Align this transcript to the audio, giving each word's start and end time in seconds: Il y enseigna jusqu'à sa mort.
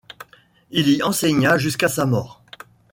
Il 0.71 0.89
y 0.89 1.03
enseigna 1.03 1.59
jusqu'à 1.59 1.87
sa 1.87 2.07
mort. 2.07 2.43